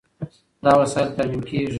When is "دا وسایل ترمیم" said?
0.63-1.41